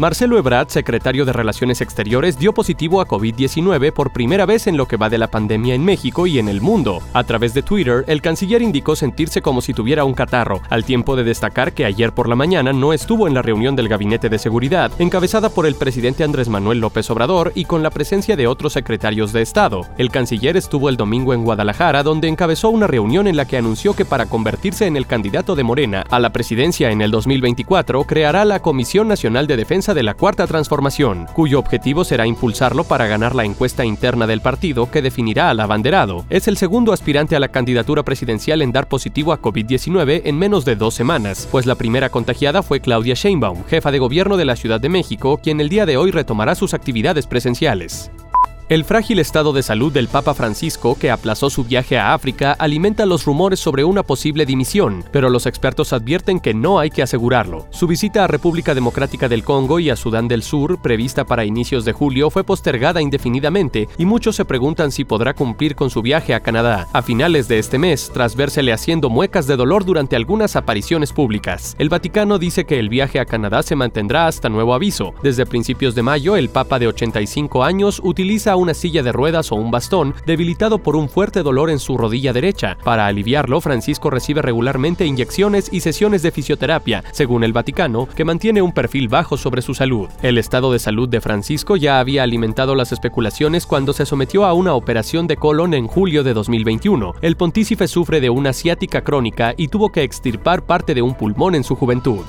Marcelo 0.00 0.38
Ebrard, 0.38 0.70
secretario 0.70 1.26
de 1.26 1.34
Relaciones 1.34 1.82
Exteriores, 1.82 2.38
dio 2.38 2.54
positivo 2.54 3.02
a 3.02 3.06
COVID-19 3.06 3.92
por 3.92 4.14
primera 4.14 4.46
vez 4.46 4.66
en 4.66 4.78
lo 4.78 4.88
que 4.88 4.96
va 4.96 5.10
de 5.10 5.18
la 5.18 5.30
pandemia 5.30 5.74
en 5.74 5.84
México 5.84 6.26
y 6.26 6.38
en 6.38 6.48
el 6.48 6.62
mundo. 6.62 7.02
A 7.12 7.22
través 7.24 7.52
de 7.52 7.62
Twitter, 7.62 8.04
el 8.06 8.22
canciller 8.22 8.62
indicó 8.62 8.96
sentirse 8.96 9.42
como 9.42 9.60
si 9.60 9.74
tuviera 9.74 10.04
un 10.04 10.14
catarro, 10.14 10.62
al 10.70 10.86
tiempo 10.86 11.16
de 11.16 11.24
destacar 11.24 11.74
que 11.74 11.84
ayer 11.84 12.12
por 12.12 12.30
la 12.30 12.34
mañana 12.34 12.72
no 12.72 12.94
estuvo 12.94 13.28
en 13.28 13.34
la 13.34 13.42
reunión 13.42 13.76
del 13.76 13.88
Gabinete 13.88 14.30
de 14.30 14.38
Seguridad, 14.38 14.90
encabezada 14.98 15.50
por 15.50 15.66
el 15.66 15.74
presidente 15.74 16.24
Andrés 16.24 16.48
Manuel 16.48 16.80
López 16.80 17.10
Obrador 17.10 17.52
y 17.54 17.66
con 17.66 17.82
la 17.82 17.90
presencia 17.90 18.36
de 18.36 18.46
otros 18.46 18.72
secretarios 18.72 19.34
de 19.34 19.42
Estado. 19.42 19.82
El 19.98 20.10
canciller 20.10 20.56
estuvo 20.56 20.88
el 20.88 20.96
domingo 20.96 21.34
en 21.34 21.44
Guadalajara, 21.44 22.02
donde 22.02 22.28
encabezó 22.28 22.70
una 22.70 22.86
reunión 22.86 23.26
en 23.26 23.36
la 23.36 23.44
que 23.44 23.58
anunció 23.58 23.92
que 23.92 24.06
para 24.06 24.24
convertirse 24.24 24.86
en 24.86 24.96
el 24.96 25.06
candidato 25.06 25.54
de 25.54 25.62
Morena 25.62 26.06
a 26.08 26.18
la 26.20 26.32
presidencia 26.32 26.90
en 26.90 27.02
el 27.02 27.10
2024, 27.10 28.04
creará 28.04 28.46
la 28.46 28.62
Comisión 28.62 29.06
Nacional 29.06 29.46
de 29.46 29.58
Defensa 29.58 29.89
de 29.94 30.02
la 30.02 30.14
Cuarta 30.14 30.46
Transformación, 30.46 31.26
cuyo 31.34 31.58
objetivo 31.58 32.04
será 32.04 32.26
impulsarlo 32.26 32.84
para 32.84 33.06
ganar 33.06 33.34
la 33.34 33.44
encuesta 33.44 33.84
interna 33.84 34.26
del 34.26 34.40
partido 34.40 34.90
que 34.90 35.02
definirá 35.02 35.50
al 35.50 35.60
abanderado. 35.60 36.24
Es 36.30 36.48
el 36.48 36.56
segundo 36.56 36.92
aspirante 36.92 37.36
a 37.36 37.40
la 37.40 37.48
candidatura 37.48 38.02
presidencial 38.02 38.62
en 38.62 38.72
dar 38.72 38.88
positivo 38.88 39.32
a 39.32 39.40
COVID-19 39.40 40.22
en 40.24 40.38
menos 40.38 40.64
de 40.64 40.76
dos 40.76 40.94
semanas, 40.94 41.48
pues 41.50 41.66
la 41.66 41.74
primera 41.74 42.08
contagiada 42.08 42.62
fue 42.62 42.80
Claudia 42.80 43.14
Sheinbaum, 43.14 43.64
jefa 43.64 43.90
de 43.90 43.98
gobierno 43.98 44.36
de 44.36 44.44
la 44.44 44.56
Ciudad 44.56 44.80
de 44.80 44.88
México, 44.88 45.40
quien 45.42 45.60
el 45.60 45.68
día 45.68 45.86
de 45.86 45.96
hoy 45.96 46.10
retomará 46.10 46.54
sus 46.54 46.74
actividades 46.74 47.26
presenciales. 47.26 48.10
El 48.70 48.84
frágil 48.84 49.18
estado 49.18 49.52
de 49.52 49.64
salud 49.64 49.92
del 49.92 50.06
Papa 50.06 50.32
Francisco, 50.32 50.96
que 50.96 51.10
aplazó 51.10 51.50
su 51.50 51.64
viaje 51.64 51.98
a 51.98 52.14
África, 52.14 52.52
alimenta 52.52 53.04
los 53.04 53.24
rumores 53.24 53.58
sobre 53.58 53.82
una 53.82 54.04
posible 54.04 54.46
dimisión, 54.46 55.02
pero 55.10 55.28
los 55.28 55.46
expertos 55.46 55.92
advierten 55.92 56.38
que 56.38 56.54
no 56.54 56.78
hay 56.78 56.90
que 56.90 57.02
asegurarlo. 57.02 57.66
Su 57.70 57.88
visita 57.88 58.22
a 58.22 58.28
República 58.28 58.72
Democrática 58.72 59.28
del 59.28 59.42
Congo 59.42 59.80
y 59.80 59.90
a 59.90 59.96
Sudán 59.96 60.28
del 60.28 60.44
Sur, 60.44 60.80
prevista 60.80 61.24
para 61.24 61.44
inicios 61.44 61.84
de 61.84 61.92
julio, 61.92 62.30
fue 62.30 62.44
postergada 62.44 63.02
indefinidamente 63.02 63.88
y 63.98 64.06
muchos 64.06 64.36
se 64.36 64.44
preguntan 64.44 64.92
si 64.92 65.04
podrá 65.04 65.34
cumplir 65.34 65.74
con 65.74 65.90
su 65.90 66.00
viaje 66.00 66.32
a 66.32 66.38
Canadá 66.38 66.86
a 66.92 67.02
finales 67.02 67.48
de 67.48 67.58
este 67.58 67.76
mes, 67.76 68.08
tras 68.14 68.36
vérsele 68.36 68.72
haciendo 68.72 69.10
muecas 69.10 69.48
de 69.48 69.56
dolor 69.56 69.84
durante 69.84 70.14
algunas 70.14 70.54
apariciones 70.54 71.12
públicas. 71.12 71.74
El 71.80 71.88
Vaticano 71.88 72.38
dice 72.38 72.66
que 72.66 72.78
el 72.78 72.88
viaje 72.88 73.18
a 73.18 73.26
Canadá 73.26 73.64
se 73.64 73.74
mantendrá 73.74 74.28
hasta 74.28 74.48
nuevo 74.48 74.74
aviso. 74.74 75.12
Desde 75.24 75.44
principios 75.44 75.96
de 75.96 76.02
mayo, 76.02 76.36
el 76.36 76.50
Papa 76.50 76.78
de 76.78 76.86
85 76.86 77.64
años 77.64 78.00
utiliza 78.04 78.59
una 78.60 78.74
silla 78.74 79.02
de 79.02 79.12
ruedas 79.12 79.50
o 79.50 79.56
un 79.56 79.70
bastón, 79.70 80.14
debilitado 80.26 80.78
por 80.78 80.96
un 80.96 81.08
fuerte 81.08 81.42
dolor 81.42 81.70
en 81.70 81.78
su 81.78 81.96
rodilla 81.96 82.32
derecha. 82.32 82.78
Para 82.84 83.06
aliviarlo, 83.06 83.60
Francisco 83.60 84.10
recibe 84.10 84.42
regularmente 84.42 85.06
inyecciones 85.06 85.68
y 85.72 85.80
sesiones 85.80 86.22
de 86.22 86.30
fisioterapia, 86.30 87.02
según 87.12 87.44
el 87.44 87.52
Vaticano, 87.52 88.08
que 88.14 88.24
mantiene 88.24 88.62
un 88.62 88.72
perfil 88.72 89.08
bajo 89.08 89.36
sobre 89.36 89.62
su 89.62 89.74
salud. 89.74 90.08
El 90.22 90.38
estado 90.38 90.72
de 90.72 90.78
salud 90.78 91.08
de 91.08 91.20
Francisco 91.20 91.76
ya 91.76 91.98
había 91.98 92.22
alimentado 92.22 92.74
las 92.74 92.92
especulaciones 92.92 93.66
cuando 93.66 93.92
se 93.92 94.06
sometió 94.06 94.44
a 94.44 94.52
una 94.52 94.74
operación 94.74 95.26
de 95.26 95.36
colon 95.36 95.74
en 95.74 95.86
julio 95.86 96.22
de 96.22 96.34
2021. 96.34 97.14
El 97.22 97.36
pontícipe 97.36 97.88
sufre 97.88 98.20
de 98.20 98.30
una 98.30 98.52
ciática 98.52 99.02
crónica 99.02 99.54
y 99.56 99.68
tuvo 99.68 99.90
que 99.90 100.02
extirpar 100.02 100.62
parte 100.62 100.94
de 100.94 101.02
un 101.02 101.14
pulmón 101.14 101.54
en 101.54 101.64
su 101.64 101.74
juventud. 101.74 102.20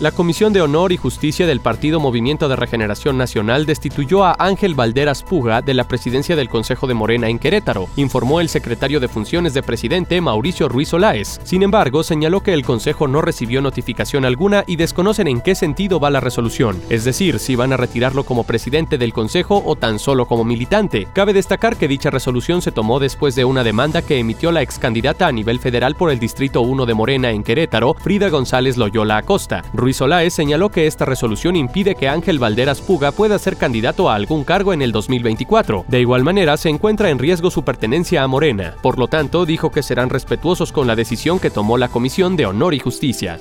La 0.00 0.12
Comisión 0.12 0.52
de 0.52 0.60
Honor 0.60 0.92
y 0.92 0.96
Justicia 0.96 1.44
del 1.44 1.58
Partido 1.58 1.98
Movimiento 1.98 2.48
de 2.48 2.54
Regeneración 2.54 3.18
Nacional 3.18 3.66
destituyó 3.66 4.22
a 4.22 4.36
Ángel 4.38 4.76
Valderas 4.76 5.24
Puga 5.24 5.60
de 5.60 5.74
la 5.74 5.88
presidencia 5.88 6.36
del 6.36 6.48
Consejo 6.48 6.86
de 6.86 6.94
Morena 6.94 7.28
en 7.28 7.40
Querétaro, 7.40 7.88
informó 7.96 8.40
el 8.40 8.48
secretario 8.48 9.00
de 9.00 9.08
Funciones 9.08 9.54
de 9.54 9.62
Presidente 9.64 10.20
Mauricio 10.20 10.68
Ruiz 10.68 10.94
Olaez. 10.94 11.40
Sin 11.42 11.64
embargo, 11.64 12.04
señaló 12.04 12.44
que 12.44 12.54
el 12.54 12.64
Consejo 12.64 13.08
no 13.08 13.22
recibió 13.22 13.60
notificación 13.60 14.24
alguna 14.24 14.62
y 14.68 14.76
desconocen 14.76 15.26
en 15.26 15.40
qué 15.40 15.56
sentido 15.56 15.98
va 15.98 16.10
la 16.10 16.20
resolución, 16.20 16.80
es 16.90 17.02
decir, 17.02 17.40
si 17.40 17.56
van 17.56 17.72
a 17.72 17.76
retirarlo 17.76 18.22
como 18.22 18.44
presidente 18.44 18.98
del 18.98 19.12
Consejo 19.12 19.64
o 19.66 19.74
tan 19.74 19.98
solo 19.98 20.26
como 20.26 20.44
militante. 20.44 21.08
Cabe 21.12 21.32
destacar 21.32 21.76
que 21.76 21.88
dicha 21.88 22.10
resolución 22.10 22.62
se 22.62 22.70
tomó 22.70 23.00
después 23.00 23.34
de 23.34 23.44
una 23.44 23.64
demanda 23.64 24.02
que 24.02 24.20
emitió 24.20 24.52
la 24.52 24.62
ex 24.62 24.78
candidata 24.78 25.26
a 25.26 25.32
nivel 25.32 25.58
federal 25.58 25.96
por 25.96 26.12
el 26.12 26.20
Distrito 26.20 26.60
1 26.60 26.86
de 26.86 26.94
Morena 26.94 27.32
en 27.32 27.42
Querétaro, 27.42 27.94
Frida 27.94 28.28
González 28.28 28.76
Loyola 28.76 29.16
Acosta. 29.16 29.64
Ruiz 29.88 29.96
Solaes 29.96 30.34
señaló 30.34 30.68
que 30.68 30.86
esta 30.86 31.06
resolución 31.06 31.56
impide 31.56 31.94
que 31.94 32.10
Ángel 32.10 32.38
Valderas 32.38 32.82
Puga 32.82 33.10
pueda 33.10 33.38
ser 33.38 33.56
candidato 33.56 34.10
a 34.10 34.16
algún 34.16 34.44
cargo 34.44 34.74
en 34.74 34.82
el 34.82 34.92
2024. 34.92 35.86
De 35.88 35.98
igual 35.98 36.24
manera, 36.24 36.58
se 36.58 36.68
encuentra 36.68 37.08
en 37.08 37.18
riesgo 37.18 37.50
su 37.50 37.64
pertenencia 37.64 38.22
a 38.22 38.26
Morena. 38.26 38.74
Por 38.82 38.98
lo 38.98 39.08
tanto, 39.08 39.46
dijo 39.46 39.70
que 39.70 39.82
serán 39.82 40.10
respetuosos 40.10 40.72
con 40.72 40.86
la 40.86 40.94
decisión 40.94 41.38
que 41.38 41.48
tomó 41.48 41.78
la 41.78 41.88
Comisión 41.88 42.36
de 42.36 42.44
Honor 42.44 42.74
y 42.74 42.80
Justicia. 42.80 43.38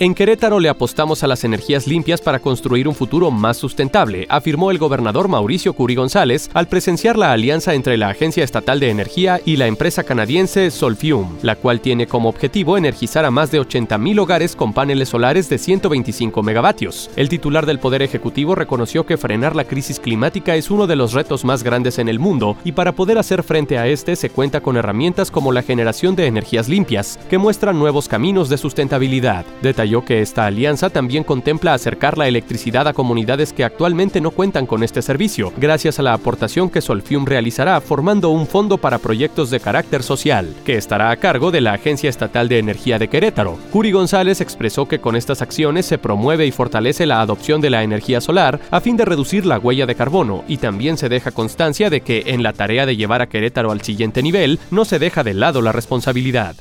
En 0.00 0.14
Querétaro 0.14 0.60
le 0.60 0.68
apostamos 0.68 1.24
a 1.24 1.26
las 1.26 1.42
energías 1.42 1.88
limpias 1.88 2.20
para 2.20 2.38
construir 2.38 2.86
un 2.86 2.94
futuro 2.94 3.32
más 3.32 3.56
sustentable, 3.56 4.26
afirmó 4.28 4.70
el 4.70 4.78
gobernador 4.78 5.26
Mauricio 5.26 5.72
Curi 5.72 5.96
González 5.96 6.48
al 6.54 6.68
presenciar 6.68 7.18
la 7.18 7.32
alianza 7.32 7.74
entre 7.74 7.96
la 7.96 8.10
Agencia 8.10 8.44
Estatal 8.44 8.78
de 8.78 8.90
Energía 8.90 9.40
y 9.44 9.56
la 9.56 9.66
empresa 9.66 10.04
canadiense 10.04 10.70
Solfium, 10.70 11.36
la 11.42 11.56
cual 11.56 11.80
tiene 11.80 12.06
como 12.06 12.28
objetivo 12.28 12.78
energizar 12.78 13.24
a 13.24 13.32
más 13.32 13.50
de 13.50 13.60
80.000 13.60 14.20
hogares 14.20 14.54
con 14.54 14.72
paneles 14.72 15.08
solares 15.08 15.48
de 15.48 15.58
125 15.58 16.44
megavatios. 16.44 17.10
El 17.16 17.28
titular 17.28 17.66
del 17.66 17.80
Poder 17.80 18.02
Ejecutivo 18.02 18.54
reconoció 18.54 19.04
que 19.04 19.16
frenar 19.16 19.56
la 19.56 19.64
crisis 19.64 19.98
climática 19.98 20.54
es 20.54 20.70
uno 20.70 20.86
de 20.86 20.94
los 20.94 21.12
retos 21.12 21.44
más 21.44 21.64
grandes 21.64 21.98
en 21.98 22.08
el 22.08 22.20
mundo 22.20 22.56
y 22.64 22.70
para 22.70 22.92
poder 22.92 23.18
hacer 23.18 23.42
frente 23.42 23.78
a 23.78 23.88
este 23.88 24.14
se 24.14 24.30
cuenta 24.30 24.60
con 24.60 24.76
herramientas 24.76 25.32
como 25.32 25.50
la 25.50 25.62
generación 25.62 26.14
de 26.14 26.26
energías 26.26 26.68
limpias, 26.68 27.18
que 27.28 27.38
muestran 27.38 27.80
nuevos 27.80 28.06
caminos 28.06 28.48
de 28.48 28.58
sustentabilidad 28.58 29.44
que 30.04 30.20
esta 30.20 30.44
alianza 30.44 30.90
también 30.90 31.24
contempla 31.24 31.72
acercar 31.72 32.18
la 32.18 32.28
electricidad 32.28 32.86
a 32.86 32.92
comunidades 32.92 33.54
que 33.54 33.64
actualmente 33.64 34.20
no 34.20 34.30
cuentan 34.30 34.66
con 34.66 34.82
este 34.82 35.00
servicio, 35.00 35.52
gracias 35.56 35.98
a 35.98 36.02
la 36.02 36.12
aportación 36.12 36.68
que 36.68 36.82
Solfium 36.82 37.24
realizará 37.24 37.80
formando 37.80 38.28
un 38.28 38.46
fondo 38.46 38.76
para 38.76 38.98
proyectos 38.98 39.50
de 39.50 39.60
carácter 39.60 40.02
social, 40.02 40.54
que 40.64 40.76
estará 40.76 41.10
a 41.10 41.16
cargo 41.16 41.50
de 41.50 41.62
la 41.62 41.72
Agencia 41.72 42.10
Estatal 42.10 42.48
de 42.48 42.58
Energía 42.58 42.98
de 42.98 43.08
Querétaro. 43.08 43.58
Curi 43.72 43.90
González 43.90 44.42
expresó 44.42 44.86
que 44.86 45.00
con 45.00 45.16
estas 45.16 45.40
acciones 45.40 45.86
se 45.86 45.96
promueve 45.96 46.46
y 46.46 46.52
fortalece 46.52 47.06
la 47.06 47.22
adopción 47.22 47.62
de 47.62 47.70
la 47.70 47.82
energía 47.82 48.20
solar 48.20 48.60
a 48.70 48.80
fin 48.80 48.96
de 48.98 49.06
reducir 49.06 49.46
la 49.46 49.58
huella 49.58 49.86
de 49.86 49.94
carbono 49.94 50.44
y 50.48 50.58
también 50.58 50.98
se 50.98 51.08
deja 51.08 51.30
constancia 51.30 51.88
de 51.88 52.02
que 52.02 52.24
en 52.26 52.42
la 52.42 52.52
tarea 52.52 52.84
de 52.84 52.96
llevar 52.96 53.22
a 53.22 53.28
Querétaro 53.28 53.72
al 53.72 53.80
siguiente 53.80 54.22
nivel 54.22 54.58
no 54.70 54.84
se 54.84 54.98
deja 54.98 55.24
de 55.24 55.32
lado 55.34 55.62
la 55.62 55.72
responsabilidad. 55.72 56.56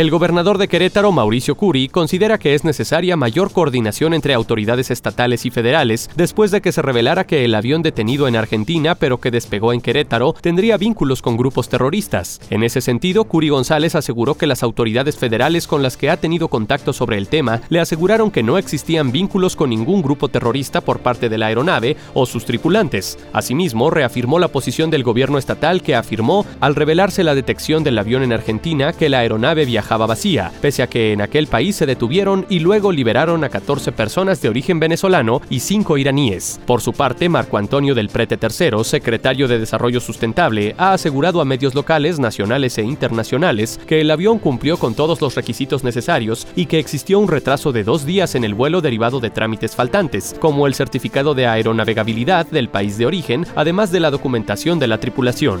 El 0.00 0.10
gobernador 0.10 0.56
de 0.56 0.66
Querétaro, 0.66 1.12
Mauricio 1.12 1.56
Curi, 1.56 1.88
considera 1.88 2.38
que 2.38 2.54
es 2.54 2.64
necesaria 2.64 3.18
mayor 3.18 3.52
coordinación 3.52 4.14
entre 4.14 4.32
autoridades 4.32 4.90
estatales 4.90 5.44
y 5.44 5.50
federales 5.50 6.08
después 6.16 6.50
de 6.50 6.62
que 6.62 6.72
se 6.72 6.80
revelara 6.80 7.26
que 7.26 7.44
el 7.44 7.54
avión 7.54 7.82
detenido 7.82 8.26
en 8.26 8.34
Argentina 8.34 8.94
pero 8.94 9.20
que 9.20 9.30
despegó 9.30 9.74
en 9.74 9.82
Querétaro 9.82 10.32
tendría 10.40 10.78
vínculos 10.78 11.20
con 11.20 11.36
grupos 11.36 11.68
terroristas. 11.68 12.40
En 12.48 12.62
ese 12.62 12.80
sentido, 12.80 13.24
Curi 13.24 13.50
González 13.50 13.94
aseguró 13.94 14.36
que 14.36 14.46
las 14.46 14.62
autoridades 14.62 15.18
federales 15.18 15.66
con 15.66 15.82
las 15.82 15.98
que 15.98 16.08
ha 16.08 16.16
tenido 16.16 16.48
contacto 16.48 16.94
sobre 16.94 17.18
el 17.18 17.28
tema 17.28 17.60
le 17.68 17.78
aseguraron 17.78 18.30
que 18.30 18.42
no 18.42 18.56
existían 18.56 19.12
vínculos 19.12 19.54
con 19.54 19.68
ningún 19.68 20.00
grupo 20.00 20.28
terrorista 20.28 20.80
por 20.80 21.00
parte 21.00 21.28
de 21.28 21.36
la 21.36 21.48
aeronave 21.48 21.98
o 22.14 22.24
sus 22.24 22.46
tripulantes. 22.46 23.18
Asimismo, 23.34 23.90
reafirmó 23.90 24.38
la 24.38 24.48
posición 24.48 24.88
del 24.88 25.02
gobierno 25.02 25.36
estatal 25.36 25.82
que 25.82 25.94
afirmó, 25.94 26.46
al 26.60 26.74
revelarse 26.74 27.22
la 27.22 27.34
detección 27.34 27.84
del 27.84 27.98
avión 27.98 28.22
en 28.22 28.32
Argentina, 28.32 28.94
que 28.94 29.10
la 29.10 29.18
aeronave 29.18 29.66
viajaba 29.66 29.89
vacía, 29.96 30.52
pese 30.60 30.82
a 30.82 30.86
que 30.86 31.12
en 31.12 31.20
aquel 31.20 31.46
país 31.46 31.76
se 31.76 31.86
detuvieron 31.86 32.46
y 32.48 32.60
luego 32.60 32.92
liberaron 32.92 33.44
a 33.44 33.48
14 33.48 33.92
personas 33.92 34.40
de 34.40 34.48
origen 34.48 34.80
venezolano 34.80 35.40
y 35.50 35.60
5 35.60 35.98
iraníes. 35.98 36.60
Por 36.66 36.80
su 36.80 36.92
parte, 36.92 37.28
Marco 37.28 37.58
Antonio 37.58 37.94
del 37.94 38.08
Prete 38.08 38.38
III, 38.40 38.84
secretario 38.84 39.48
de 39.48 39.58
Desarrollo 39.58 40.00
Sustentable, 40.00 40.74
ha 40.78 40.92
asegurado 40.92 41.40
a 41.40 41.44
medios 41.44 41.74
locales, 41.74 42.18
nacionales 42.18 42.78
e 42.78 42.82
internacionales 42.82 43.80
que 43.86 44.00
el 44.00 44.10
avión 44.10 44.38
cumplió 44.38 44.76
con 44.78 44.94
todos 44.94 45.20
los 45.20 45.34
requisitos 45.34 45.84
necesarios 45.84 46.46
y 46.56 46.66
que 46.66 46.78
existió 46.78 47.18
un 47.18 47.28
retraso 47.28 47.72
de 47.72 47.84
dos 47.84 48.04
días 48.04 48.34
en 48.34 48.44
el 48.44 48.54
vuelo 48.54 48.80
derivado 48.80 49.20
de 49.20 49.30
trámites 49.30 49.74
faltantes, 49.74 50.34
como 50.40 50.66
el 50.66 50.74
certificado 50.74 51.34
de 51.34 51.46
aeronavegabilidad 51.46 52.46
del 52.46 52.68
país 52.68 52.98
de 52.98 53.06
origen, 53.06 53.46
además 53.56 53.90
de 53.92 54.00
la 54.00 54.10
documentación 54.10 54.78
de 54.78 54.86
la 54.86 54.98
tripulación. 54.98 55.60